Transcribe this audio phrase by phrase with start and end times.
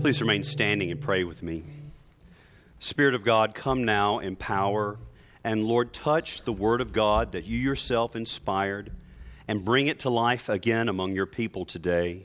[0.00, 1.64] Please remain standing and pray with me.
[2.78, 4.96] Spirit of God, come now in power.
[5.42, 8.92] And Lord, touch the word of God that you yourself inspired
[9.48, 12.22] and bring it to life again among your people today.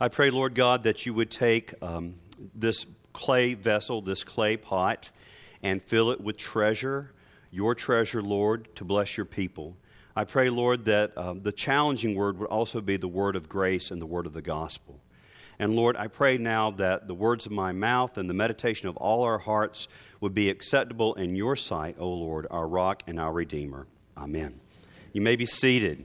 [0.00, 2.16] I pray, Lord God, that you would take um,
[2.52, 5.12] this clay vessel, this clay pot,
[5.62, 7.12] and fill it with treasure,
[7.52, 9.76] your treasure, Lord, to bless your people.
[10.16, 13.92] I pray, Lord, that um, the challenging word would also be the word of grace
[13.92, 14.98] and the word of the gospel.
[15.58, 18.96] And Lord, I pray now that the words of my mouth and the meditation of
[18.96, 19.88] all our hearts
[20.20, 23.86] would be acceptable in your sight, O Lord, our rock and our redeemer.
[24.16, 24.60] Amen.
[25.12, 26.04] You may be seated.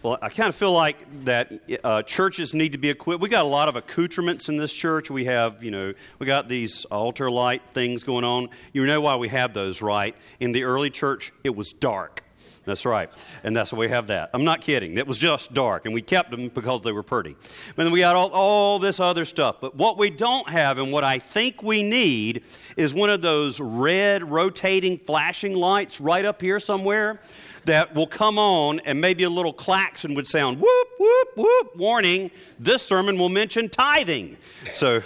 [0.00, 3.20] Well, I kind of feel like that uh, churches need to be equipped.
[3.20, 5.10] We got a lot of accoutrements in this church.
[5.10, 8.50] We have, you know, we got these altar light things going on.
[8.72, 10.14] You know why we have those, right?
[10.38, 12.22] In the early church, it was dark.
[12.68, 13.08] That's right.
[13.42, 14.28] And that's why we have that.
[14.34, 14.98] I'm not kidding.
[14.98, 17.30] It was just dark, and we kept them because they were pretty.
[17.30, 19.56] And then we got all, all this other stuff.
[19.58, 22.44] But what we don't have, and what I think we need,
[22.76, 27.20] is one of those red, rotating, flashing lights right up here somewhere
[27.64, 32.30] that will come on, and maybe a little klaxon would sound whoop, whoop, whoop, warning,
[32.58, 34.36] this sermon will mention tithing.
[34.72, 35.02] So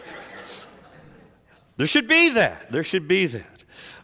[1.77, 2.72] there should be that.
[2.72, 3.52] There should be that.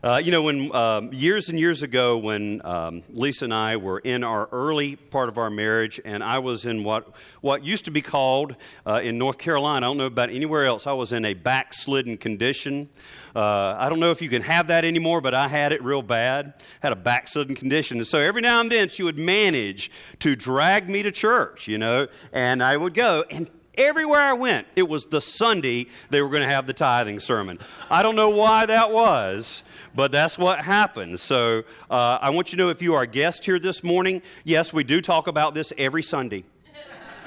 [0.01, 3.99] Uh, you know, when um, years and years ago, when um, Lisa and I were
[3.99, 7.91] in our early part of our marriage, and I was in what what used to
[7.91, 8.55] be called
[8.87, 10.87] uh, in North Carolina, I don't know about anywhere else.
[10.87, 12.89] I was in a backslidden condition.
[13.35, 16.03] Uh, I don't know if you can have that anymore, but I had it real
[16.03, 16.55] bad.
[16.81, 20.89] Had a backslidden condition, and so every now and then she would manage to drag
[20.89, 25.07] me to church, you know, and I would go and everywhere I went, it was
[25.07, 27.59] the Sunday they were going to have the tithing sermon.
[27.89, 29.63] I don't know why that was,
[29.95, 31.23] but that's what happens.
[31.23, 34.23] So uh, I want you to know if you are a guest here this morning,
[34.45, 36.45] yes, we do talk about this every Sunday.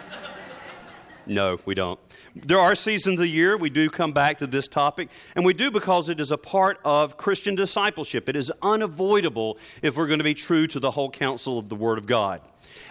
[1.26, 2.00] no, we don't.
[2.36, 5.54] There are seasons of the year we do come back to this topic, and we
[5.54, 8.30] do because it is a part of Christian discipleship.
[8.30, 11.75] It is unavoidable if we're going to be true to the whole counsel of the
[11.75, 12.42] Word of God.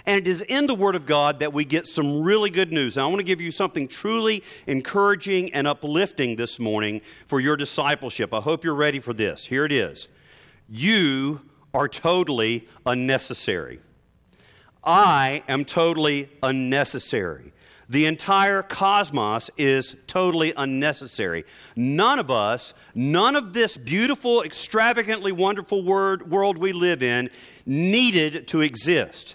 [0.04, 2.96] And it is in the Word of God that we get some really good news.
[2.96, 7.56] And I want to give you something truly encouraging and uplifting this morning for your
[7.56, 8.34] discipleship.
[8.34, 9.46] I hope you're ready for this.
[9.46, 10.08] Here it is
[10.68, 11.40] You
[11.72, 13.80] are totally unnecessary.
[14.84, 17.52] I am totally unnecessary.
[17.90, 21.44] The entire cosmos is totally unnecessary.
[21.74, 27.30] None of us, none of this beautiful, extravagantly wonderful word, world we live in
[27.66, 29.34] needed to exist.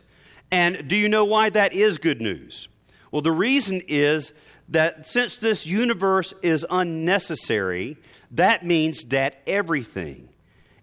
[0.51, 2.69] And do you know why that is good news?
[3.11, 4.31] Well, the reason is
[4.69, 7.97] that since this universe is unnecessary,
[8.31, 10.29] that means that everything,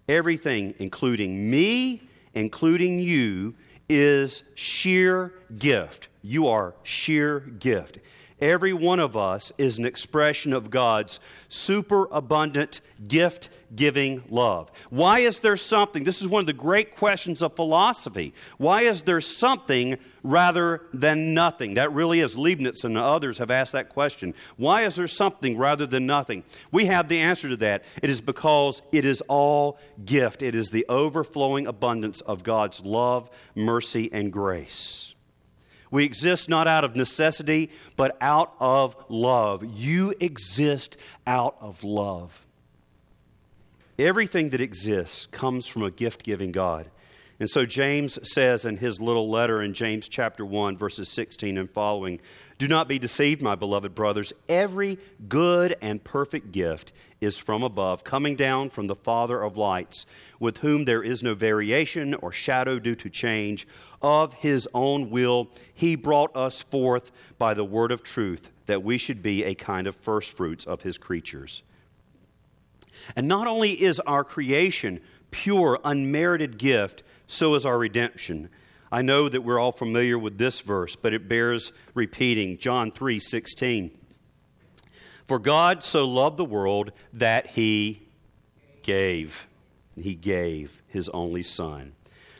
[0.07, 2.03] everything, including me,
[2.35, 3.55] including you,
[3.89, 6.09] is sheer gift.
[6.23, 7.99] You are sheer gift.
[8.39, 14.71] Every one of us is an expression of God's superabundant gift giving love.
[14.89, 16.03] Why is there something?
[16.03, 18.33] This is one of the great questions of philosophy.
[18.57, 21.75] Why is there something rather than nothing?
[21.75, 22.37] That really is.
[22.37, 24.33] Leibniz and others have asked that question.
[24.57, 26.43] Why is there something rather than nothing?
[26.71, 27.85] We have the answer to that.
[28.01, 33.29] It is because it is all gift, it is the overflowing abundance of God's love,
[33.55, 35.12] mercy, and grace.
[35.93, 39.63] We exist not out of necessity, but out of love.
[39.63, 42.47] You exist out of love.
[43.99, 46.89] Everything that exists comes from a gift giving God.
[47.39, 51.69] And so James says in his little letter in James chapter 1, verses 16 and
[51.69, 52.19] following
[52.57, 54.33] Do not be deceived, my beloved brothers.
[54.49, 54.97] Every
[55.29, 56.91] good and perfect gift
[57.23, 60.05] is from above, coming down from the Father of lights,
[60.39, 63.67] with whom there is no variation or shadow due to change.
[64.01, 68.97] Of his own will, he brought us forth by the word of truth, that we
[68.97, 71.63] should be a kind of firstfruits of his creatures.
[73.15, 74.99] And not only is our creation
[75.31, 78.49] pure, unmerited gift, so is our redemption.
[78.91, 82.59] I know that we're all familiar with this verse, but it bears repeating.
[82.59, 83.91] John 3 16.
[85.27, 88.01] For God so loved the world that he
[88.81, 89.47] gave.
[89.95, 91.93] He gave his only Son,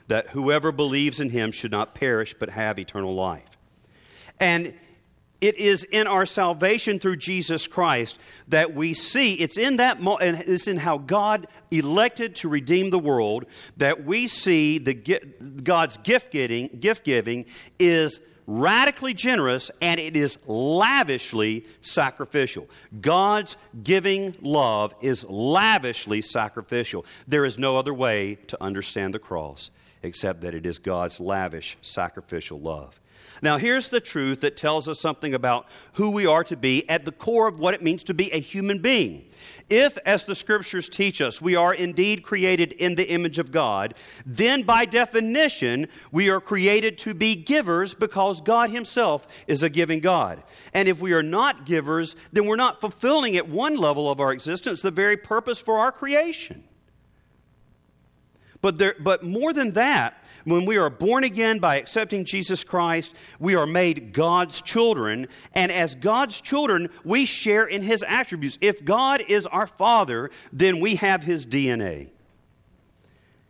[0.08, 3.58] that whoever believes in him should not perish but have eternal life.
[4.40, 4.74] And
[5.44, 10.40] it is in our salvation through Jesus Christ that we see, it's in that and
[10.48, 13.46] it's in how God elected to redeem the world
[13.76, 17.46] that we see the God's gift giving, gift giving
[17.78, 22.70] is radically generous and it is lavishly sacrificial.
[23.02, 27.06] God's giving love is lavishly sacrificial.
[27.28, 31.78] There is no other way to understand the cross except that it is God's lavish
[31.82, 33.00] sacrificial love.
[33.44, 37.04] Now, here's the truth that tells us something about who we are to be at
[37.04, 39.26] the core of what it means to be a human being.
[39.70, 43.96] If, as the scriptures teach us, we are indeed created in the image of God,
[44.26, 50.00] then by definition, we are created to be givers because God Himself is a giving
[50.00, 50.42] God.
[50.74, 54.32] And if we are not givers, then we're not fulfilling at one level of our
[54.32, 56.64] existence the very purpose for our creation.
[58.64, 63.14] But, there, but more than that, when we are born again by accepting Jesus Christ,
[63.38, 65.28] we are made God's children.
[65.54, 68.58] And as God's children, we share in his attributes.
[68.62, 72.08] If God is our Father, then we have his DNA.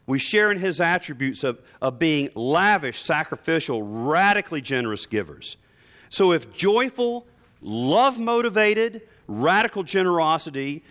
[0.08, 5.58] We share in his attributes of, of being lavish, sacrificial, radically generous givers.
[6.10, 7.28] So if joyful,
[7.62, 10.84] love motivated, radical generosity,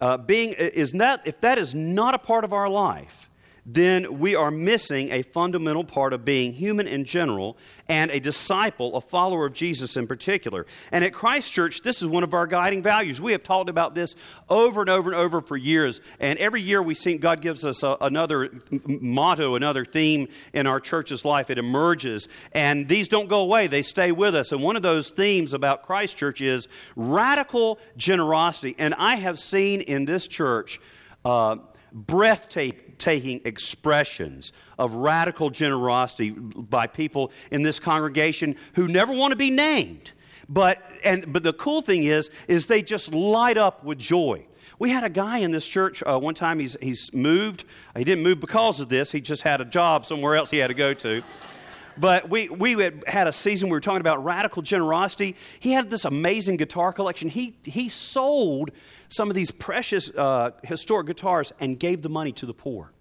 [0.00, 3.28] uh, being is not, if that is not a part of our life,
[3.64, 7.56] then we are missing a fundamental part of being human in general
[7.88, 10.66] and a disciple, a follower of Jesus in particular.
[10.90, 13.20] And at Christ Church, this is one of our guiding values.
[13.20, 14.16] We have talked about this
[14.48, 16.00] over and over and over for years.
[16.18, 18.50] And every year we see God gives us a, another
[18.84, 21.48] motto, another theme in our church's life.
[21.48, 22.28] It emerges.
[22.52, 24.50] And these don't go away, they stay with us.
[24.50, 26.66] And one of those themes about Christ Church is
[26.96, 28.74] radical generosity.
[28.76, 30.80] And I have seen in this church,
[31.24, 31.56] uh,
[31.92, 39.50] breathtaking expressions of radical generosity by people in this congregation who never want to be
[39.50, 40.12] named.
[40.48, 44.46] But, and, but the cool thing is, is they just light up with joy.
[44.78, 47.64] We had a guy in this church uh, one time, he's, he's moved.
[47.96, 50.68] He didn't move because of this, he just had a job somewhere else he had
[50.68, 51.22] to go to.
[51.98, 52.72] But we, we
[53.06, 55.36] had a season we were talking about radical generosity.
[55.60, 57.28] He had this amazing guitar collection.
[57.28, 58.70] He, he sold
[59.08, 62.92] some of these precious uh, historic guitars and gave the money to the poor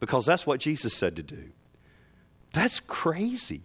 [0.00, 1.50] because that's what Jesus said to do.
[2.52, 3.62] That's crazy.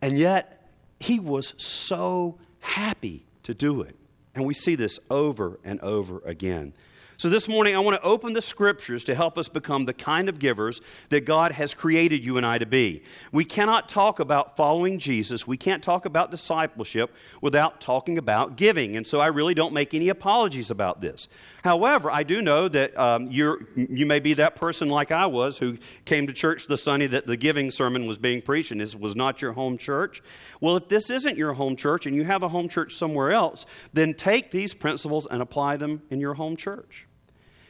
[0.00, 3.96] And yet, he was so happy to do it.
[4.34, 6.74] And we see this over and over again.
[7.16, 10.28] So, this morning, I want to open the scriptures to help us become the kind
[10.28, 10.80] of givers
[11.10, 13.04] that God has created you and I to be.
[13.30, 18.96] We cannot talk about following Jesus, we can't talk about discipleship without talking about giving.
[18.96, 21.28] And so, I really don't make any apologies about this.
[21.62, 25.58] However, I do know that um, you're, you may be that person like I was
[25.58, 28.96] who came to church the Sunday that the giving sermon was being preached, and this
[28.96, 30.20] was not your home church.
[30.60, 33.66] Well, if this isn't your home church and you have a home church somewhere else,
[33.92, 37.03] then take these principles and apply them in your home church.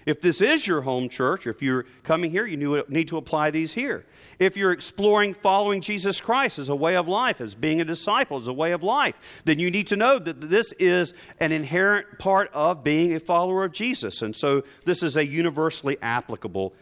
[0.07, 3.51] If this is your home church, or if you're coming here, you need to apply
[3.51, 4.05] these here.
[4.39, 8.37] If you're exploring following Jesus Christ as a way of life, as being a disciple,
[8.37, 12.19] as a way of life, then you need to know that this is an inherent
[12.19, 14.21] part of being a follower of Jesus.
[14.21, 16.75] And so this is a universally applicable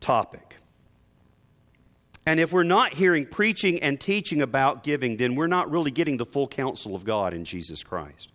[0.00, 0.56] topic.
[2.26, 6.16] And if we're not hearing preaching and teaching about giving, then we're not really getting
[6.16, 8.30] the full counsel of God in Jesus Christ.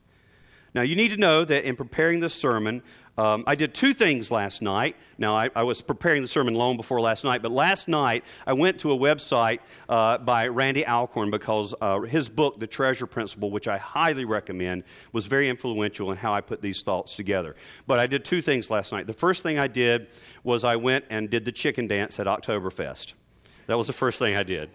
[0.76, 2.84] Now, you need to know that in preparing this sermon,
[3.20, 4.96] um, I did two things last night.
[5.18, 8.54] Now, I, I, was preparing the sermon long before last night, but last night I
[8.54, 13.52] went to a website uh, by Randy Alcorn because uh, his book, The Treasure Principle,
[13.52, 17.58] which I highly recommend, was very influential in how I put these thoughts together.
[17.88, 19.06] But I did two things last night.
[19.06, 20.08] The first thing I did
[20.46, 23.16] was I went and did the chicken dance at Oktoberfest.
[23.68, 24.70] That was the first thing I did.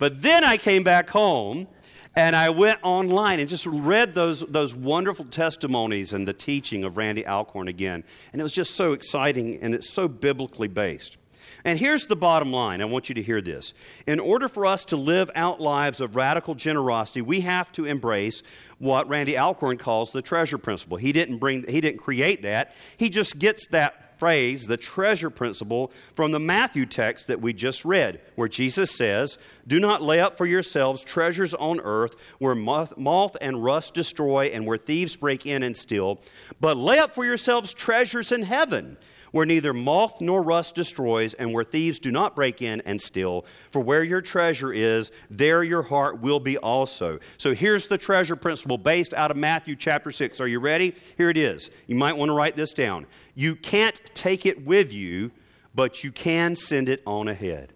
[0.00, 1.68] But then I came back home
[2.18, 6.96] and I went online and just read those, those wonderful testimonies and the teaching of
[6.96, 8.02] Randy Alcorn again.
[8.32, 11.16] And it was just so exciting and it's so biblically based.
[11.64, 13.72] And here's the bottom line I want you to hear this.
[14.04, 18.42] In order for us to live out lives of radical generosity, we have to embrace
[18.78, 20.96] what Randy Alcorn calls the treasure principle.
[20.96, 25.92] He didn't, bring, he didn't create that, he just gets that phrase, the treasure principle,
[26.14, 30.36] from the Matthew text that we just read, where Jesus says, Do not lay up
[30.36, 35.62] for yourselves treasures on earth where moth, and rust destroy and where thieves break in
[35.62, 36.20] and steal,
[36.60, 38.96] but lay up for yourselves treasures in heaven
[39.32, 43.44] where neither moth nor rust destroys, and where thieves do not break in and steal.
[43.70, 47.18] For where your treasure is, there your heart will be also.
[47.36, 50.40] So here's the treasure principle based out of Matthew chapter 6.
[50.40, 50.94] Are you ready?
[51.16, 51.70] Here it is.
[51.86, 53.06] You might want to write this down.
[53.34, 55.30] You can't take it with you,
[55.74, 57.72] but you can send it on ahead.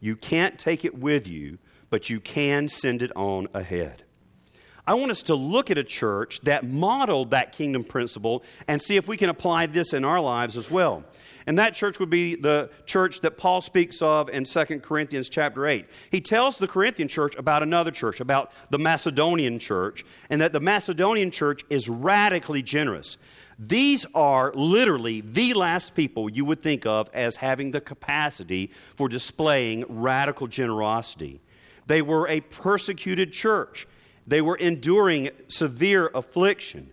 [0.00, 1.58] You can't take it with you,
[1.90, 4.04] but you can send it on ahead.
[4.90, 8.96] I want us to look at a church that modeled that kingdom principle and see
[8.96, 11.04] if we can apply this in our lives as well.
[11.46, 15.68] And that church would be the church that Paul speaks of in 2 Corinthians chapter
[15.68, 15.86] 8.
[16.10, 20.58] He tells the Corinthian church about another church, about the Macedonian church, and that the
[20.58, 23.16] Macedonian church is radically generous.
[23.60, 29.08] These are literally the last people you would think of as having the capacity for
[29.08, 31.40] displaying radical generosity.
[31.86, 33.86] They were a persecuted church.
[34.30, 36.92] They were enduring severe affliction.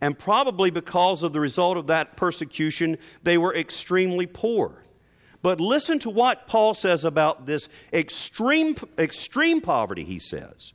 [0.00, 4.84] And probably because of the result of that persecution, they were extremely poor.
[5.42, 10.74] But listen to what Paul says about this extreme, extreme poverty, he says,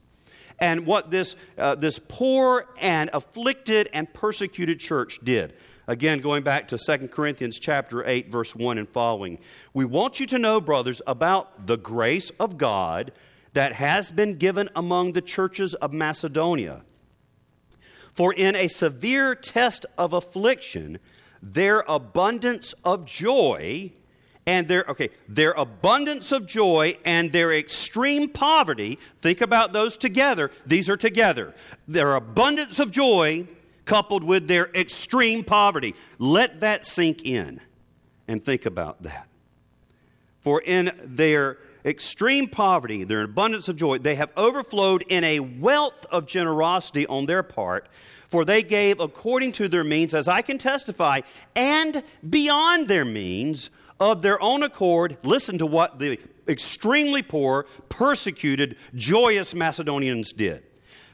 [0.58, 5.54] and what this, uh, this poor and afflicted and persecuted church did.
[5.86, 9.38] Again, going back to 2 Corinthians chapter 8, verse 1 and following.
[9.72, 13.12] We want you to know, brothers, about the grace of God
[13.52, 16.82] that has been given among the churches of Macedonia.
[18.14, 20.98] For in a severe test of affliction,
[21.42, 23.92] their abundance of joy
[24.46, 30.50] and their okay their abundance of joy and their extreme poverty think about those together
[30.66, 31.54] these are together
[31.86, 33.46] their abundance of joy
[33.84, 37.60] coupled with their extreme poverty let that sink in
[38.26, 39.28] and think about that
[40.40, 46.06] for in their extreme poverty, their abundance of joy, they have overflowed in a wealth
[46.10, 47.88] of generosity on their part,
[48.28, 51.20] for they gave according to their means, as I can testify,
[51.54, 53.70] and beyond their means
[54.00, 55.16] of their own accord.
[55.22, 60.64] Listen to what the extremely poor, persecuted, joyous Macedonians did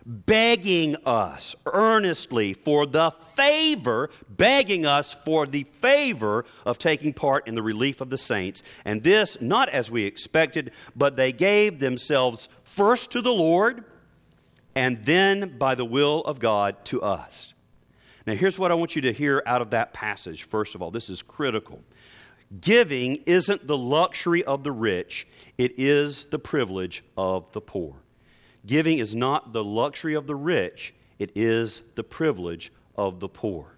[0.09, 7.55] begging us earnestly for the favor, begging us for the favor of taking part in
[7.55, 8.62] the relief of the saints.
[8.87, 13.85] And this, not as we expected, but they gave themselves first to the Lord
[14.75, 17.53] and then by the will of God to us.
[18.27, 20.45] Now, here's what I want you to hear out of that passage.
[20.45, 21.83] First of all, this is critical.
[22.61, 25.27] Giving isn't the luxury of the rich,
[25.59, 27.97] it is the privilege of the poor.
[28.67, 33.75] Giving is not the luxury of the rich, it is the privilege of the poor.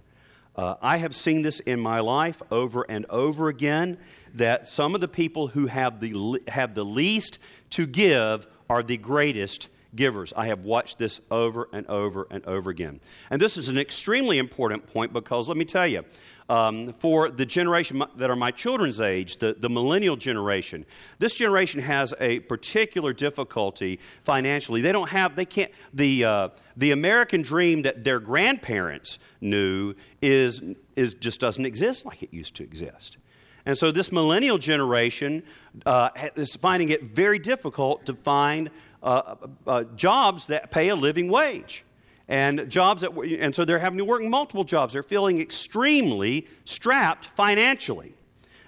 [0.57, 3.99] Uh, I have seen this in my life over and over again
[4.35, 7.39] that some of the people who have the, have the least
[7.71, 10.33] to give are the greatest givers.
[10.37, 13.01] I have watched this over and over and over again.
[13.31, 16.05] And this is an extremely important point because let me tell you,
[16.51, 20.85] um, for the generation that are my children's age, the, the millennial generation,
[21.21, 24.81] this generation has a particular difficulty financially.
[24.81, 30.61] They don't have, they can't, the, uh, the American dream that their grandparents knew is,
[30.97, 33.17] is just doesn't exist like it used to exist.
[33.65, 35.45] And so this millennial generation
[35.87, 38.71] uh, is finding it very difficult to find
[39.05, 39.37] uh,
[39.69, 41.85] uh, jobs that pay a living wage
[42.31, 44.93] and jobs that, and so they're having to work multiple jobs.
[44.93, 48.15] They're feeling extremely strapped financially.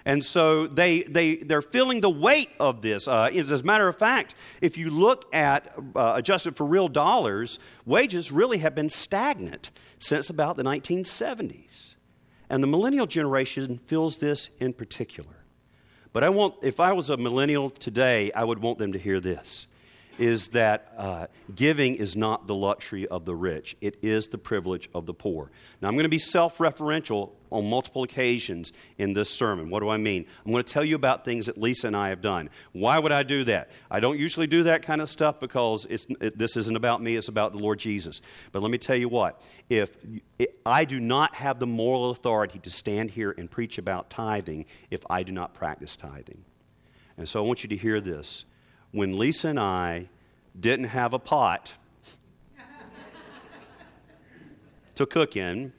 [0.05, 3.07] And so they, they, they're feeling the weight of this.
[3.07, 7.61] Uh, as a matter of fact, if you look at uh, adjusted for real dollars,
[7.87, 11.95] wages really have been stagnant since about the 1970s.
[12.51, 15.45] And the millennial generation feels this in particular.
[16.13, 19.21] But I want, if I was a millennial today, I would want them to hear
[19.21, 19.69] this
[20.19, 24.89] is that uh, giving is not the luxury of the rich, it is the privilege
[24.95, 25.51] of the poor.
[25.81, 29.69] Now, I'm going to be self referential on multiple occasions in this sermon.
[29.69, 30.25] What do I mean?
[30.45, 32.49] I'm going to tell you about things that Lisa and I have done.
[32.73, 33.71] Why would I do that?
[33.91, 37.29] I don't usually do that kind of stuff because it, this isn't about me, it's
[37.29, 38.23] about the Lord Jesus.
[38.53, 39.97] But let me tell you what if
[40.39, 44.65] it, I do not have the moral authority to stand here and preach about tithing
[44.91, 46.45] if I do not practice tithing.
[47.19, 48.47] And so I want you to hear this
[48.93, 50.09] when Lisa and I
[50.59, 51.75] didn't have a pot
[54.95, 55.73] to cook in,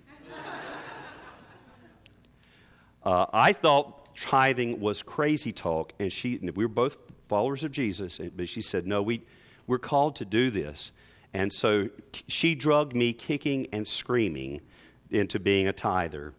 [3.04, 8.20] uh, I thought tithing was crazy talk, and she, we were both followers of Jesus,
[8.36, 9.22] but she said, No, we,
[9.68, 10.92] we're called to do this.
[11.34, 11.90] And so
[12.28, 14.62] she drugged me kicking and screaming
[15.10, 16.34] into being a tither.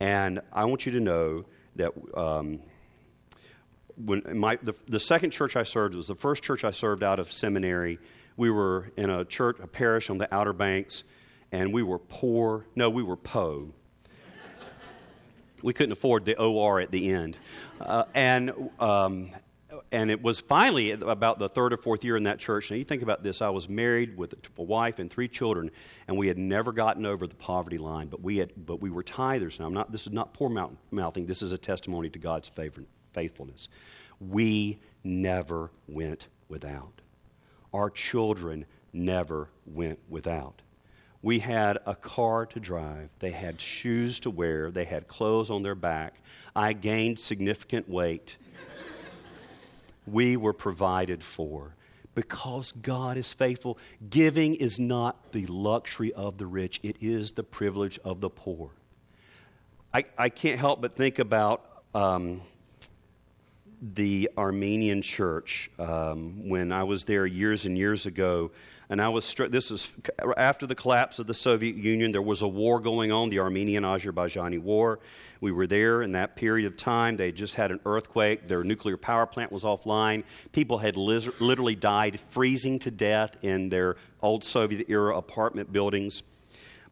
[0.00, 1.44] And I want you to know
[1.76, 2.60] that um,
[3.96, 7.18] when my, the, the second church I served was the first church I served out
[7.18, 7.98] of seminary.
[8.36, 11.04] We were in a church, a parish on the Outer Banks,
[11.50, 12.66] and we were poor.
[12.74, 13.72] No, we were po.
[15.62, 17.38] we couldn't afford the OR at the end.
[17.80, 19.30] Uh, and, um,
[19.90, 22.70] and it was finally about the third or fourth year in that church.
[22.70, 23.42] Now, you think about this.
[23.42, 25.70] I was married with a wife and three children,
[26.08, 29.02] and we had never gotten over the poverty line, but we, had, but we were
[29.02, 29.60] tithers.
[29.60, 30.48] Now, I'm not, this is not poor
[30.90, 33.68] mouthing, this is a testimony to God's favor faithfulness.
[34.20, 37.00] We never went without.
[37.72, 40.62] Our children never went without.
[41.22, 43.08] We had a car to drive.
[43.20, 44.70] They had shoes to wear.
[44.70, 46.14] They had clothes on their back.
[46.54, 48.36] I gained significant weight.
[50.06, 51.76] we were provided for
[52.14, 53.78] because God is faithful.
[54.10, 58.70] Giving is not the luxury of the rich, it is the privilege of the poor.
[59.94, 61.64] I, I can't help but think about
[61.94, 62.42] um,
[63.82, 68.52] the Armenian church um, when I was there years and years ago.
[68.88, 69.90] And I was struck, this is
[70.36, 73.84] after the collapse of the Soviet Union, there was a war going on, the Armenian
[73.84, 75.00] Azerbaijani War.
[75.40, 77.16] We were there in that period of time.
[77.16, 78.48] They just had an earthquake.
[78.48, 80.24] Their nuclear power plant was offline.
[80.52, 86.22] People had literally died freezing to death in their old Soviet era apartment buildings.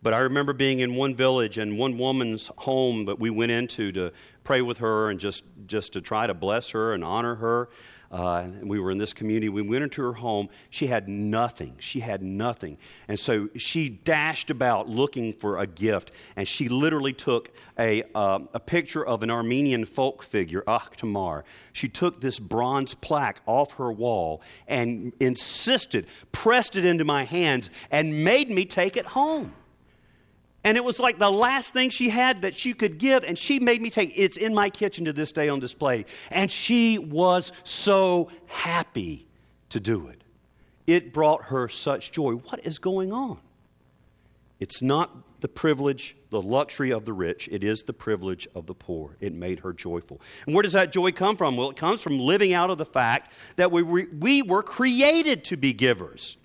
[0.02, 3.92] But I remember being in one village and one woman's home that we went into
[3.92, 4.12] to
[4.44, 7.68] pray with her and just, just to try to bless her and honor her.
[8.10, 9.48] Uh, we were in this community.
[9.48, 10.48] We went into her home.
[10.68, 11.76] She had nothing.
[11.78, 12.76] She had nothing.
[13.06, 16.10] And so she dashed about looking for a gift.
[16.34, 21.44] And she literally took a, uh, a picture of an Armenian folk figure, Akhtamar.
[21.72, 27.70] She took this bronze plaque off her wall and insisted, pressed it into my hands,
[27.92, 29.54] and made me take it home.
[30.62, 33.58] And it was like the last thing she had that she could give, and she
[33.58, 36.04] made me take it's in my kitchen to this day on display.
[36.30, 39.26] And she was so happy
[39.70, 40.22] to do it.
[40.86, 42.32] It brought her such joy.
[42.32, 43.38] What is going on?
[44.58, 48.74] It's not the privilege, the luxury of the rich, it is the privilege of the
[48.74, 49.16] poor.
[49.18, 50.20] It made her joyful.
[50.44, 51.56] And where does that joy come from?
[51.56, 55.56] Well, it comes from living out of the fact that we, we were created to
[55.56, 56.36] be givers.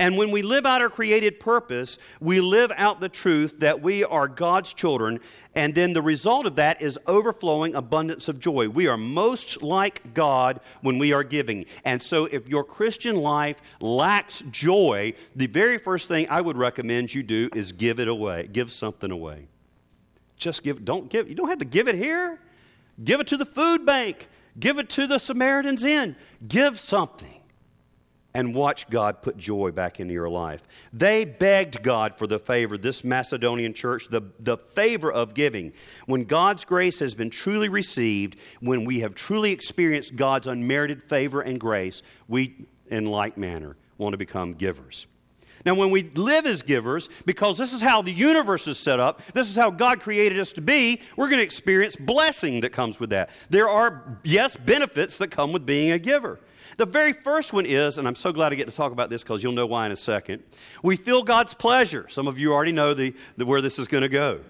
[0.00, 4.02] And when we live out our created purpose, we live out the truth that we
[4.02, 5.20] are God's children,
[5.54, 8.70] and then the result of that is overflowing abundance of joy.
[8.70, 11.66] We are most like God when we are giving.
[11.84, 17.12] And so, if your Christian life lacks joy, the very first thing I would recommend
[17.12, 18.48] you do is give it away.
[18.50, 19.48] Give something away.
[20.38, 22.40] Just give, don't give, you don't have to give it here.
[23.04, 24.28] Give it to the food bank,
[24.58, 26.16] give it to the Samaritan's Inn.
[26.48, 27.39] Give something
[28.34, 30.62] and watch God put joy back into your life.
[30.92, 35.72] They begged God for the favor, this Macedonian church, the, the favor of giving.
[36.06, 41.40] When God's grace has been truly received, when we have truly experienced God's unmerited favor
[41.40, 45.06] and grace, we, in like manner, want to become givers.
[45.64, 49.22] Now, when we live as givers, because this is how the universe is set up,
[49.32, 52.98] this is how God created us to be, we're going to experience blessing that comes
[52.98, 53.30] with that.
[53.50, 56.40] There are, yes, benefits that come with being a giver.
[56.76, 59.22] The very first one is, and I'm so glad I get to talk about this
[59.22, 60.42] because you'll know why in a second,
[60.82, 62.06] we feel God's pleasure.
[62.08, 64.40] Some of you already know the, the where this is going to go.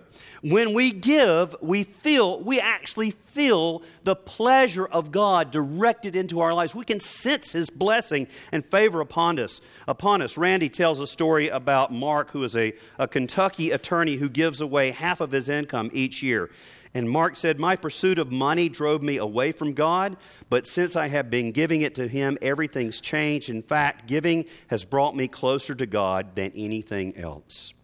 [0.43, 6.53] When we give, we feel, we actually feel the pleasure of God directed into our
[6.55, 6.75] lives.
[6.75, 9.61] We can sense His blessing and favor upon us.
[9.87, 10.37] Upon us.
[10.37, 14.91] Randy tells a story about Mark, who is a, a Kentucky attorney who gives away
[14.91, 16.51] half of his income each year.
[16.93, 20.17] And Mark said, My pursuit of money drove me away from God,
[20.49, 23.49] but since I have been giving it to Him, everything's changed.
[23.49, 27.75] In fact, giving has brought me closer to God than anything else.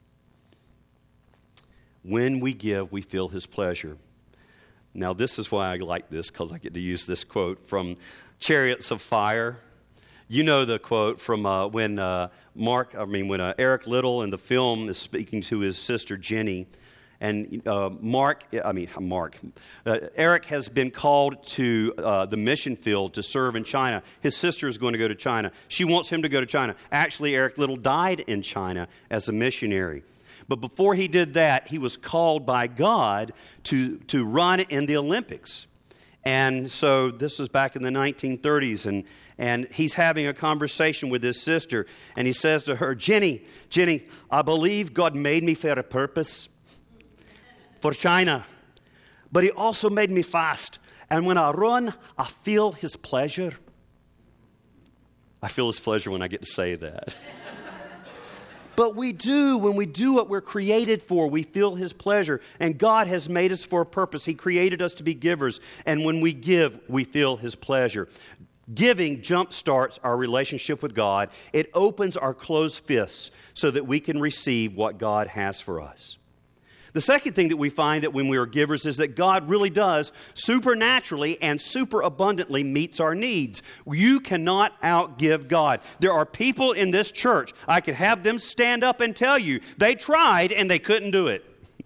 [2.06, 3.96] When we give, we feel His pleasure.
[4.94, 7.96] Now, this is why I like this, because I get to use this quote from
[8.38, 9.58] Chariots of Fire.
[10.28, 14.22] You know the quote from uh, when uh, Mark, I mean, when uh, Eric Liddell
[14.22, 16.68] in the film is speaking to his sister Jenny
[17.20, 19.36] and uh, Mark, I mean, Mark,
[19.84, 24.02] uh, Eric has been called to uh, the mission field to serve in China.
[24.20, 25.50] His sister is going to go to China.
[25.68, 26.76] She wants him to go to China.
[26.92, 30.04] Actually, Eric Liddell died in China as a missionary.
[30.48, 33.32] But before he did that, he was called by God
[33.64, 35.66] to, to run in the Olympics.
[36.24, 39.04] And so this was back in the 1930s, and,
[39.38, 44.02] and he's having a conversation with his sister, and he says to her, Jenny, Jenny,
[44.28, 46.48] I believe God made me for a purpose
[47.80, 48.44] for China.
[49.30, 50.78] But He also made me fast.
[51.10, 53.52] And when I run, I feel His pleasure.
[55.42, 57.14] I feel His pleasure when I get to say that.
[58.76, 62.40] But we do, when we do what we're created for, we feel His pleasure.
[62.60, 64.24] And God has made us for a purpose.
[64.24, 65.60] He created us to be givers.
[65.86, 68.08] And when we give, we feel His pleasure.
[68.72, 74.20] Giving jumpstarts our relationship with God, it opens our closed fists so that we can
[74.20, 76.18] receive what God has for us.
[76.96, 79.68] The second thing that we find that when we are givers is that God really
[79.68, 83.62] does supernaturally and super abundantly meets our needs.
[83.86, 85.82] You cannot outgive God.
[86.00, 89.60] There are people in this church, I could have them stand up and tell you
[89.76, 91.44] they tried and they couldn't do it.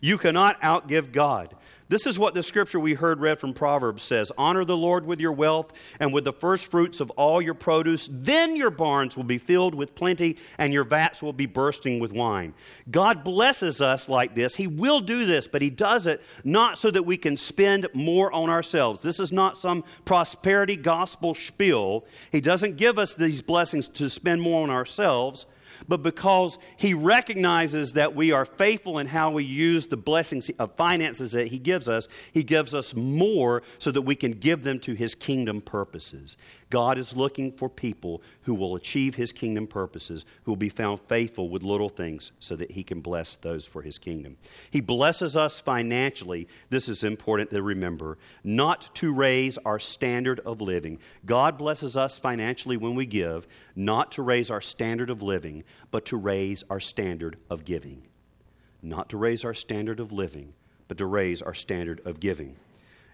[0.00, 1.54] You cannot outgive God.
[1.88, 5.20] This is what the scripture we heard read from Proverbs says Honor the Lord with
[5.20, 8.08] your wealth and with the first fruits of all your produce.
[8.12, 12.12] Then your barns will be filled with plenty and your vats will be bursting with
[12.12, 12.52] wine.
[12.90, 14.56] God blesses us like this.
[14.56, 18.30] He will do this, but He does it not so that we can spend more
[18.32, 19.00] on ourselves.
[19.00, 22.04] This is not some prosperity gospel spiel.
[22.30, 25.46] He doesn't give us these blessings to spend more on ourselves
[25.86, 30.74] but because He recognizes that we are faithful in how we use the blessings of
[30.76, 32.08] finances that He gives us.
[32.32, 36.36] He gives us more so that we can give them to His kingdom purposes.
[36.70, 41.00] God is looking for people who will achieve His kingdom purposes, who will be found
[41.00, 44.36] faithful with little things so that He can bless those for His kingdom.
[44.70, 46.46] He blesses us financially.
[46.68, 50.98] This is important to remember, not to raise our standard of living.
[51.24, 56.04] God blesses us financially when we give, not to raise our standard of living, but
[56.06, 58.02] to raise our standard of giving.
[58.82, 60.52] Not to raise our standard of living,
[60.86, 62.56] but to raise our standard of giving.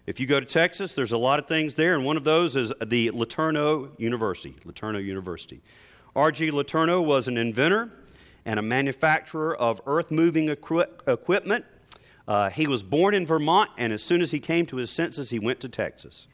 [0.05, 2.55] If you go to Texas, there's a lot of things there, and one of those
[2.55, 4.55] is the LeTourneau University.
[4.63, 5.61] LeTourneau University.
[6.15, 6.51] R.G.
[6.51, 7.91] LeTourneau was an inventor
[8.45, 11.65] and a manufacturer of earth moving equi- equipment.
[12.27, 15.31] Uh, he was born in Vermont, and as soon as he came to his senses,
[15.31, 16.27] he went to Texas.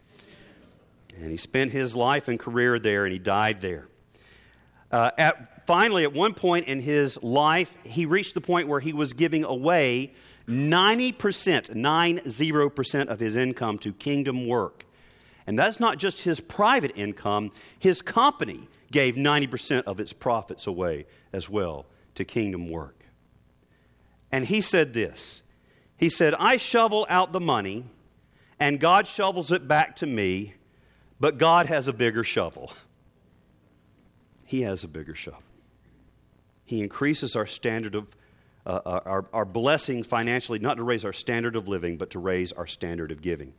[1.18, 3.88] And he spent his life and career there, and he died there.
[4.92, 8.92] Uh, at, finally, at one point in his life, he reached the point where he
[8.92, 10.12] was giving away
[10.52, 11.14] 90%,
[11.72, 14.86] 90% of his income to kingdom work.
[15.48, 21.06] And that's not just his private income, his company gave 90% of its profits away
[21.34, 21.86] as well
[22.16, 23.06] to kingdom work.
[24.32, 25.42] And he said this
[25.98, 27.86] He said, I shovel out the money,
[28.60, 30.56] and God shovels it back to me,
[31.20, 32.72] but God has a bigger shovel.
[34.46, 35.44] He has a bigger shovel.
[36.66, 38.16] He increases our standard of
[38.66, 42.20] uh, uh, our, our blessing financially, not to raise our standard of living, but to
[42.20, 43.54] raise our standard of giving.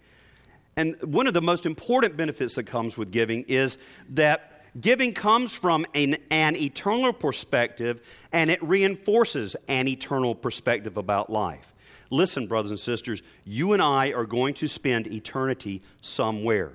[0.76, 3.78] And one of the most important benefits that comes with giving is
[4.10, 8.00] that giving comes from an, an eternal perspective
[8.32, 11.72] and it reinforces an eternal perspective about life.
[12.10, 16.72] Listen, brothers and sisters, you and I are going to spend eternity somewhere.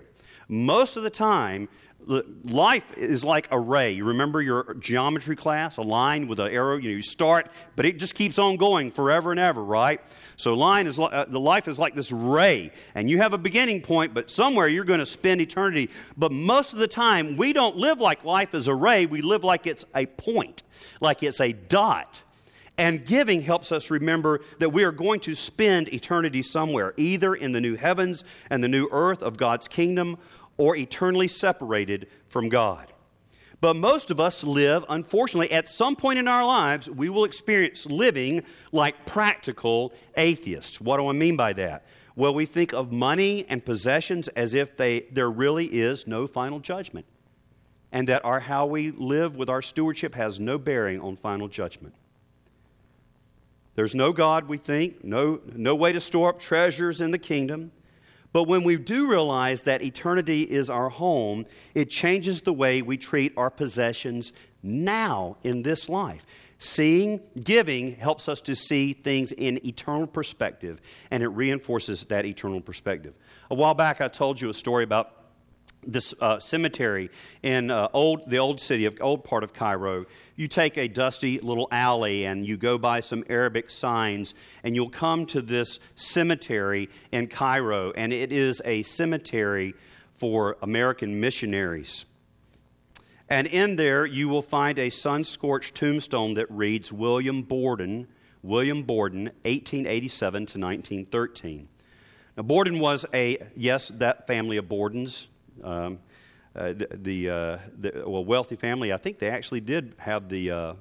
[0.48, 1.70] Most of the time,
[2.08, 3.92] life is like a ray.
[3.92, 6.78] You remember your geometry class, a line with an arrow.
[6.78, 10.02] You, know, you start, but it just keeps on going forever and ever, right?
[10.38, 13.82] So line is uh, the life is like this ray, and you have a beginning
[13.82, 15.90] point, but somewhere you're going to spend eternity.
[16.16, 19.06] But most of the time, we don't live like life is a ray.
[19.06, 20.64] We live like it's a point,
[21.02, 22.24] like it's a dot.
[22.80, 27.52] And giving helps us remember that we are going to spend eternity somewhere, either in
[27.52, 30.20] the new heavens and the new earth of God's kingdom
[30.58, 32.92] or eternally separated from God.
[33.60, 37.88] But most of us live, unfortunately, at some point in our lives, we will experience
[37.88, 40.80] living like practical atheists.
[40.80, 41.86] What do I mean by that?
[42.16, 46.60] Well, we think of money and possessions as if they, there really is no final
[46.60, 47.06] judgment,
[47.92, 51.96] and that our, how we live with our stewardship has no bearing on final judgment.
[53.76, 57.72] There's no God, we think, no, no way to store up treasures in the kingdom.
[58.34, 62.98] But when we do realize that eternity is our home, it changes the way we
[62.98, 66.26] treat our possessions now in this life.
[66.60, 72.62] Seeing, giving helps us to see things in eternal perspective, and it reinforces that eternal
[72.62, 73.14] perspective.
[73.50, 75.17] A while back, I told you a story about
[75.88, 77.10] this uh, cemetery
[77.42, 80.06] in uh, old, the old city of old part of Cairo.
[80.36, 84.90] You take a dusty little alley and you go by some Arabic signs, and you'll
[84.90, 89.74] come to this cemetery in Cairo, and it is a cemetery
[90.18, 92.06] for American missionaries.
[93.30, 98.08] And in there, you will find a sun scorched tombstone that reads William Borden,
[98.42, 101.68] William Borden, 1887 to 1913.
[102.38, 105.26] Now, Borden was a, yes, that family of Bordens,
[105.64, 106.00] um,
[106.56, 110.52] uh, the, the, uh, the, well, wealthy family, I think they actually did have the,
[110.52, 110.74] uh,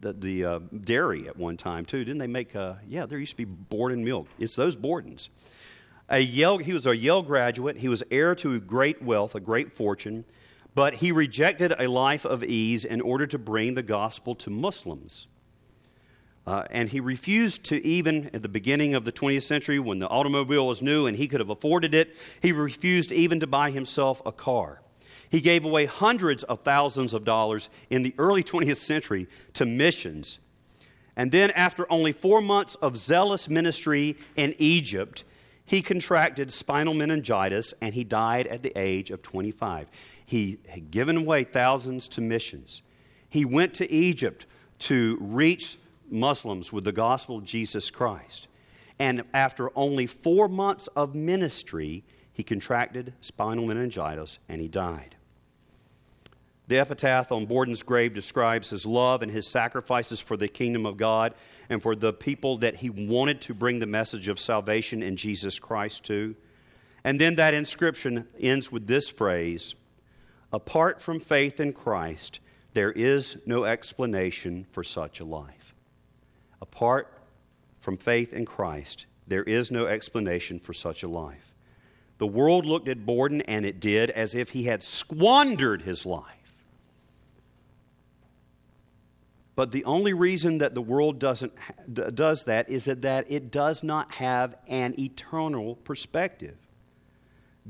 [0.00, 2.04] the, the uh, dairy at one time, too.
[2.04, 4.28] Didn't they make, uh, yeah, there used to be Borden milk.
[4.38, 5.28] It's those Bordens.
[6.08, 7.78] A Yale, he was a Yale graduate.
[7.78, 10.24] He was heir to great wealth, a great fortune,
[10.74, 15.26] but he rejected a life of ease in order to bring the gospel to Muslims.
[16.48, 20.08] Uh, and he refused to even at the beginning of the 20th century when the
[20.08, 24.22] automobile was new and he could have afforded it he refused even to buy himself
[24.24, 24.80] a car.
[25.28, 30.38] He gave away hundreds of thousands of dollars in the early 20th century to missions.
[31.16, 35.24] And then after only four months of zealous ministry in egypt
[35.66, 39.90] he contracted spinal meningitis and he died at the age of 25
[40.24, 42.80] he had given away thousands to missions.
[43.28, 44.46] He went to egypt
[44.78, 45.76] to reach
[46.10, 48.48] Muslims with the gospel of Jesus Christ.
[48.98, 55.16] And after only four months of ministry, he contracted spinal meningitis and he died.
[56.68, 60.98] The epitaph on Borden's grave describes his love and his sacrifices for the kingdom of
[60.98, 61.34] God
[61.70, 65.58] and for the people that he wanted to bring the message of salvation in Jesus
[65.58, 66.36] Christ to.
[67.04, 69.74] And then that inscription ends with this phrase
[70.52, 72.40] Apart from faith in Christ,
[72.74, 75.74] there is no explanation for such a life.
[76.60, 77.12] Apart
[77.80, 81.52] from faith in Christ, there is no explanation for such a life.
[82.18, 86.24] The world looked at Borden, and it did, as if he had squandered his life.
[89.54, 91.52] But the only reason that the world doesn't,
[91.92, 96.56] does that is that, it does not have an eternal perspective.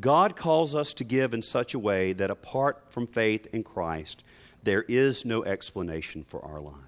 [0.01, 4.23] God calls us to give in such a way that apart from faith in Christ,
[4.63, 6.88] there is no explanation for our lives.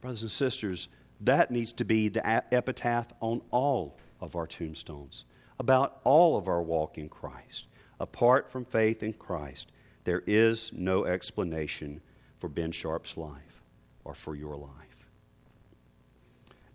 [0.00, 0.88] Brothers and sisters,
[1.20, 5.24] that needs to be the epitaph on all of our tombstones,
[5.58, 7.66] about all of our walk in Christ.
[7.98, 9.72] Apart from faith in Christ,
[10.04, 12.00] there is no explanation
[12.38, 13.62] for Ben Sharp's life
[14.04, 14.70] or for your life.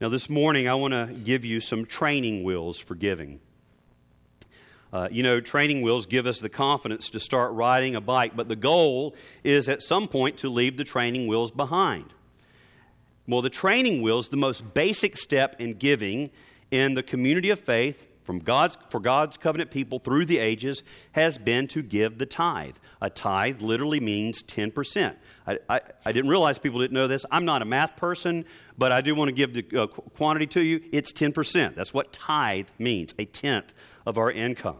[0.01, 3.39] Now, this morning, I want to give you some training wheels for giving.
[4.91, 8.47] Uh, you know, training wheels give us the confidence to start riding a bike, but
[8.47, 12.13] the goal is at some point to leave the training wheels behind.
[13.27, 16.31] Well, the training wheels, the most basic step in giving
[16.71, 21.37] in the community of faith, from God's, for God's covenant people through the ages has
[21.37, 22.77] been to give the tithe.
[23.01, 25.15] A tithe literally means 10%.
[25.47, 27.25] I, I, I, didn't realize people didn't know this.
[27.31, 28.45] I'm not a math person,
[28.77, 30.81] but I do want to give the uh, quantity to you.
[30.91, 31.75] It's 10%.
[31.75, 33.73] That's what tithe means, a tenth
[34.05, 34.77] of our income.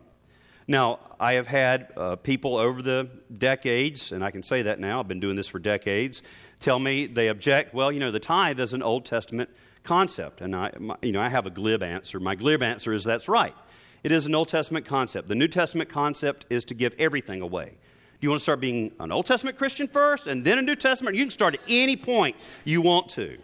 [0.68, 5.00] Now, I have had uh, people over the decades, and I can say that now,
[5.00, 6.22] I've been doing this for decades,
[6.62, 9.50] tell me they object, well, you know, the tithe is an Old Testament
[9.84, 10.40] concept.
[10.40, 12.20] And I, my, you know, I have a glib answer.
[12.20, 13.56] My glib answer is that's right.
[14.04, 15.28] It is an Old Testament concept.
[15.28, 17.66] The New Testament concept is to give everything away.
[17.66, 20.76] Do you want to start being an Old Testament Christian first and then a New
[20.76, 21.16] Testament?
[21.16, 23.38] You can start at any point you want to.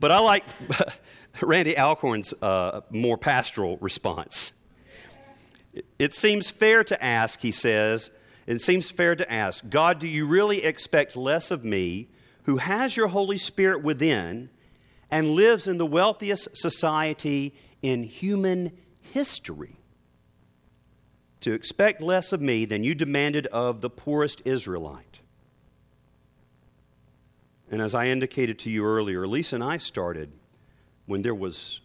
[0.00, 0.44] But I like
[1.42, 4.52] Randy Alcorn's uh, more pastoral response.
[5.98, 8.10] It seems fair to ask, he says,
[8.48, 12.08] it seems fair to ask, God, do you really expect less of me
[12.44, 14.48] who has your Holy Spirit within
[15.10, 19.76] and lives in the wealthiest society in human history
[21.40, 25.20] to expect less of me than you demanded of the poorest Israelite.
[27.70, 30.32] And as I indicated to you earlier, Lisa and I started
[31.04, 31.82] when there was,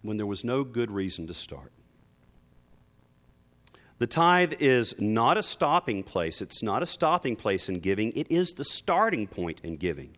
[0.00, 1.70] when there was no good reason to start.
[3.98, 6.40] The tithe is not a stopping place.
[6.40, 8.12] It's not a stopping place in giving.
[8.12, 10.16] It is the starting point in giving.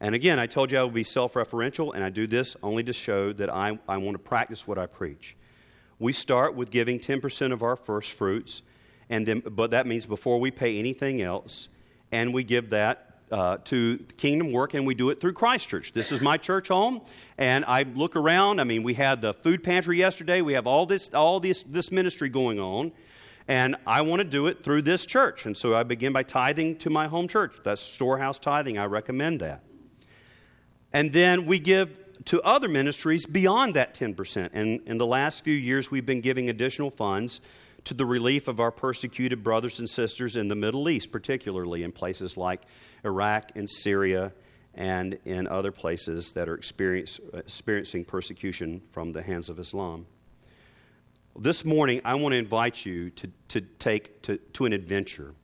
[0.00, 2.82] And again, I told you I would be self referential, and I do this only
[2.82, 5.36] to show that I, I want to practice what I preach.
[5.98, 8.62] We start with giving 10% of our first fruits,
[9.08, 11.68] and then, but that means before we pay anything else,
[12.10, 15.92] and we give that uh, to kingdom work, and we do it through Christ Church.
[15.92, 17.00] This is my church home,
[17.38, 18.60] and I look around.
[18.60, 20.40] I mean, we had the food pantry yesterday.
[20.40, 22.92] We have all this, all this, this ministry going on,
[23.48, 25.46] and I want to do it through this church.
[25.46, 27.56] And so I begin by tithing to my home church.
[27.64, 28.78] That's storehouse tithing.
[28.78, 29.62] I recommend that.
[30.92, 34.50] And then we give to other ministries beyond that 10%.
[34.52, 37.40] And in the last few years, we've been giving additional funds
[37.86, 41.92] to the relief of our persecuted brothers and sisters in the Middle East, particularly in
[41.92, 42.62] places like
[43.04, 44.32] Iraq and Syria
[44.74, 50.06] and in other places that are experiencing persecution from the hands of Islam.
[51.38, 55.34] This morning, I want to invite you to, to take to, to an adventure,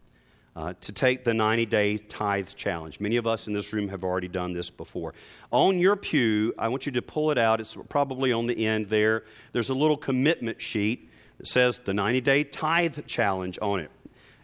[0.57, 2.98] uh, to take the 90 day tithes challenge.
[2.98, 5.14] Many of us in this room have already done this before.
[5.52, 7.61] On your pew, I want you to pull it out.
[7.61, 9.22] It's probably on the end there.
[9.52, 11.11] There's a little commitment sheet
[11.42, 13.90] says the 90 day tithe challenge on it.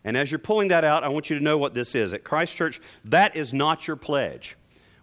[0.05, 2.13] And as you're pulling that out, I want you to know what this is.
[2.13, 4.57] At Christ Church, that is not your pledge.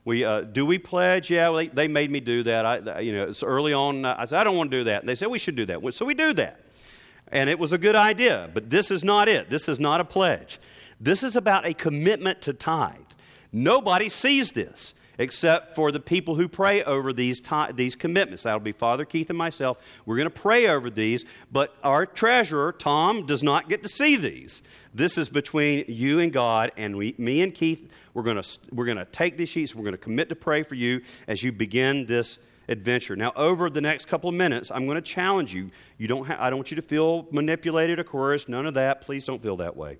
[0.03, 1.29] We, uh, do we pledge?
[1.29, 2.65] Yeah, well, they, they, made me do that.
[2.65, 4.05] I, you know, it's early on.
[4.05, 5.01] Uh, I said, I don't want to do that.
[5.01, 5.95] And they said, we should do that.
[5.95, 6.59] So we do that.
[7.31, 9.49] And it was a good idea, but this is not it.
[9.49, 10.59] This is not a pledge.
[10.99, 12.99] This is about a commitment to tithe.
[13.51, 18.43] Nobody sees this except for the people who pray over these, t- these commitments.
[18.43, 19.77] That'll be Father Keith and myself.
[20.05, 24.15] We're going to pray over these, but our treasurer, Tom, does not get to see
[24.15, 24.61] these.
[24.93, 28.85] This is between you and God, and we, me and Keith, we're going to, we're
[28.85, 31.51] going to take these sheets, we're going to commit to pray for you as you
[31.51, 33.15] begin this adventure.
[33.15, 35.71] Now, over the next couple of minutes, I'm going to challenge you.
[35.97, 39.01] You don't ha- I don't want you to feel manipulated or coerced, none of that.
[39.01, 39.97] Please don't feel that way.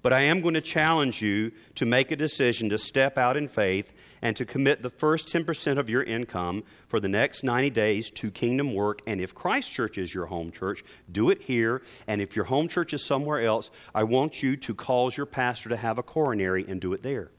[0.00, 3.48] But I am going to challenge you to make a decision to step out in
[3.48, 8.10] faith and to commit the first 10% of your income for the next 90 days
[8.12, 9.02] to kingdom work.
[9.06, 11.82] And if Christ Church is your home church, do it here.
[12.06, 15.68] And if your home church is somewhere else, I want you to cause your pastor
[15.68, 17.30] to have a coronary and do it there.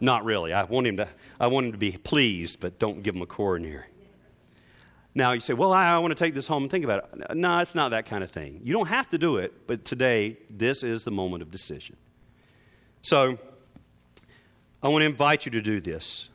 [0.00, 0.52] Not really.
[0.52, 3.26] I want him to, I want him to be pleased, but don't give him a
[3.26, 3.86] coronary.
[5.18, 7.34] Now you say, well, I, I want to take this home and think about it.
[7.36, 8.60] No, it's not that kind of thing.
[8.62, 11.96] You don't have to do it, but today, this is the moment of decision.
[13.02, 13.36] So,
[14.80, 16.28] I want to invite you to do this.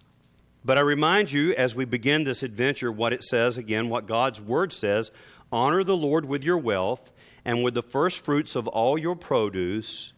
[0.65, 4.41] But I remind you as we begin this adventure what it says again, what God's
[4.41, 5.11] Word says
[5.49, 7.09] honor the Lord with your wealth
[7.45, 10.11] and with the first fruits of all your produce,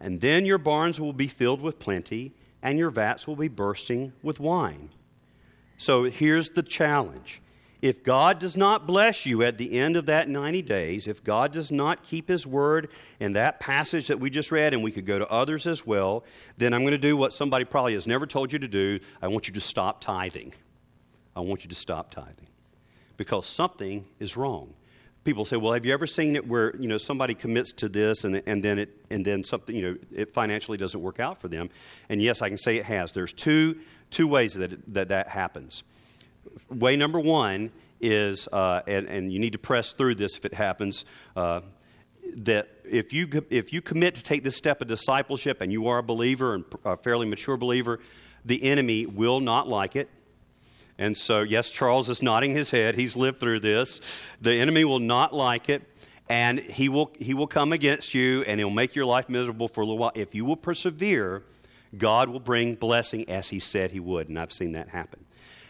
[0.00, 2.32] and then your barns will be filled with plenty,
[2.64, 4.90] and your vats will be bursting with wine.
[5.76, 7.40] So here's the challenge
[7.82, 11.52] if God does not bless you at the end of that 90 days, if God
[11.52, 12.88] does not keep His word
[13.20, 16.24] in that passage that we just read, and we could go to others as well,
[16.56, 18.98] then I'm going to do what somebody probably has never told you to do.
[19.20, 20.54] I want you to stop tithing.
[21.34, 22.48] I want you to stop tithing
[23.16, 24.72] because something is wrong.
[25.24, 28.24] People say, "Well, have you ever seen it where you know somebody commits to this
[28.24, 31.48] and, and then it and then something you know it financially doesn't work out for
[31.48, 31.68] them?"
[32.08, 33.12] And yes, I can say it has.
[33.12, 35.82] There's two two ways that it, that, that happens
[36.70, 40.54] way number one is, uh, and, and you need to press through this if it
[40.54, 41.04] happens,
[41.34, 41.60] uh,
[42.36, 45.98] that if you, if you commit to take this step of discipleship and you are
[45.98, 48.00] a believer and a fairly mature believer,
[48.44, 50.08] the enemy will not like it.
[50.98, 52.94] And so, yes, Charles is nodding his head.
[52.94, 54.00] He's lived through this.
[54.40, 55.82] The enemy will not like it,
[56.28, 59.82] and he will, he will come against you and he'll make your life miserable for
[59.82, 60.12] a little while.
[60.14, 61.42] If you will persevere,
[61.96, 65.25] God will bring blessing as he said he would, and I've seen that happen.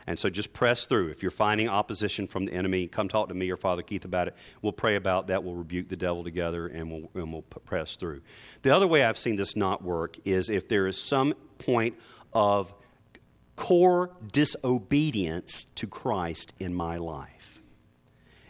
[0.07, 1.09] And so just press through.
[1.09, 4.29] If you're finding opposition from the enemy, come talk to me or Father Keith about
[4.29, 4.37] it.
[4.63, 5.43] We'll pray about that.
[5.43, 8.23] We'll rebuke the devil together and we'll, and we'll press through.
[8.63, 11.97] The other way I've seen this not work is if there is some point
[12.33, 12.73] of
[13.57, 17.61] core disobedience to Christ in my life.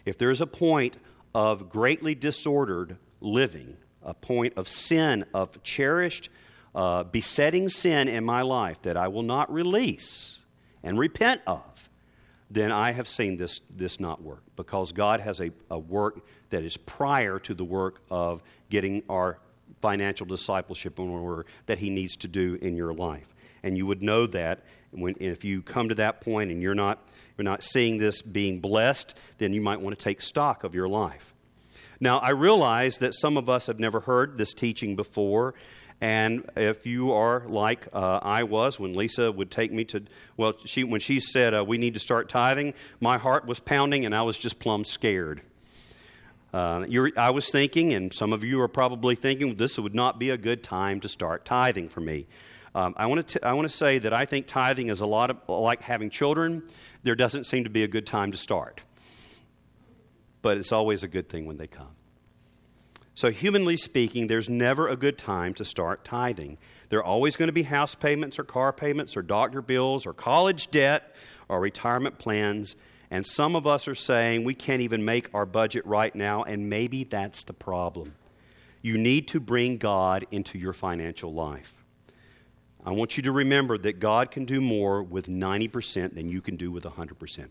[0.05, 0.97] If there's a point
[1.33, 6.29] of greatly disordered living, a point of sin, of cherished,
[6.75, 10.39] uh, besetting sin in my life that I will not release
[10.83, 11.89] and repent of,
[12.49, 16.63] then I have seen this, this not work because God has a, a work that
[16.63, 19.39] is prior to the work of getting our
[19.81, 23.27] financial discipleship in order that He needs to do in your life.
[23.63, 27.05] And you would know that when, if you come to that point and you're not,
[27.37, 30.87] you're not seeing this being blessed, then you might want to take stock of your
[30.87, 31.33] life.
[31.99, 35.55] Now, I realize that some of us have never heard this teaching before,
[35.99, 40.03] and if you are like uh, I was when Lisa would take me to,
[40.35, 44.05] well, she, when she said, uh, we need to start tithing, my heart was pounding
[44.05, 45.41] and I was just plumb scared.
[46.53, 46.85] Uh,
[47.17, 50.37] I was thinking, and some of you are probably thinking, this would not be a
[50.37, 52.25] good time to start tithing for me.
[52.73, 55.31] Um, I want to I want to say that I think tithing is a lot
[55.31, 56.63] of, like having children.
[57.03, 58.81] There doesn't seem to be a good time to start,
[60.41, 61.96] but it's always a good thing when they come.
[63.17, 66.59] So, humanly speaking, there's never a good time to start tithing.
[66.89, 70.13] There are always going to be house payments or car payments or doctor bills or
[70.13, 71.15] college debt
[71.49, 72.75] or retirement plans.
[73.09, 76.69] And some of us are saying we can't even make our budget right now, and
[76.69, 78.13] maybe that's the problem.
[78.83, 81.73] You need to bring God into your financial life.
[82.85, 86.55] I want you to remember that God can do more with 90% than you can
[86.55, 87.47] do with 100%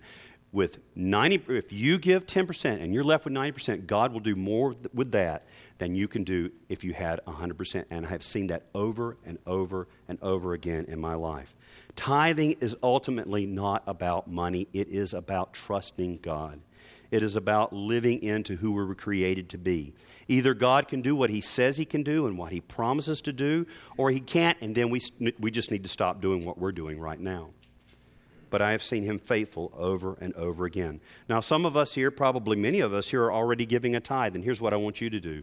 [0.56, 4.74] with 90 if you give 10% and you're left with 90% god will do more
[4.94, 8.62] with that than you can do if you had 100% and i have seen that
[8.74, 11.54] over and over and over again in my life.
[11.94, 14.66] Tithing is ultimately not about money.
[14.72, 16.60] It is about trusting god.
[17.10, 19.94] It is about living into who we were created to be.
[20.26, 23.32] Either God can do what He says He can do and what He promises to
[23.32, 23.66] do,
[23.96, 25.00] or He can't, and then we,
[25.38, 27.50] we just need to stop doing what we're doing right now
[28.56, 31.02] but I have seen him faithful over and over again.
[31.28, 34.34] Now, some of us here, probably many of us here, are already giving a tithe,
[34.34, 35.42] and here's what I want you to do.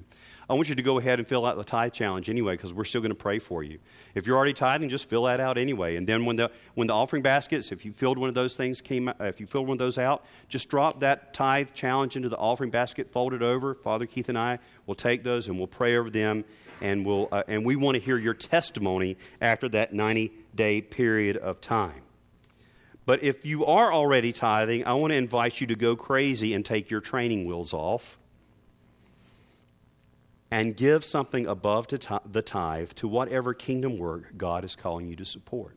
[0.49, 2.85] I want you to go ahead and fill out the tithe challenge anyway, because we're
[2.85, 3.77] still going to pray for you.
[4.15, 5.95] If you're already tithing, just fill that out anyway.
[5.95, 8.81] And then when the when the offering baskets, if you filled one of those things
[8.81, 12.29] came, uh, if you filled one of those out, just drop that tithe challenge into
[12.29, 13.75] the offering basket, fold it over.
[13.75, 16.45] Father Keith and I will take those and we'll pray over them,
[16.81, 21.37] and we'll uh, and we want to hear your testimony after that 90 day period
[21.37, 22.02] of time.
[23.05, 26.65] But if you are already tithing, I want to invite you to go crazy and
[26.65, 28.17] take your training wheels off
[30.49, 35.25] and give something above the tithe to whatever kingdom work God is calling you to
[35.25, 35.75] support.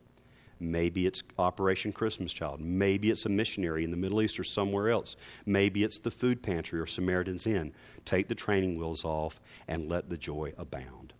[0.60, 2.60] Maybe it's Operation Christmas Child.
[2.60, 5.16] Maybe it's a missionary in the Middle East or somewhere else.
[5.44, 7.72] Maybe it's the food pantry or Samaritan's Inn.
[8.04, 11.12] Take the training wheels off and let the joy abound.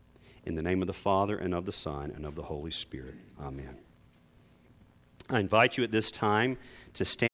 [0.44, 3.16] In the name of the Father, and of the Son, and of the Holy Spirit.
[3.40, 3.76] Amen.
[5.28, 6.56] I invite you at this time
[6.94, 7.24] to stand.